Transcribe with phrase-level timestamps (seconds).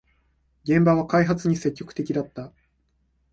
[0.63, 2.51] 現場は開発に積極的だった